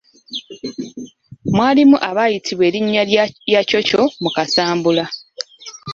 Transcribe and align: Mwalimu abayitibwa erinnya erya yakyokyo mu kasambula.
Mwalimu 1.55 1.97
abayitibwa 2.09 2.63
erinnya 2.69 2.99
erya 3.03 3.23
yakyokyo 3.53 4.01
mu 4.21 4.29
kasambula. 4.35 5.05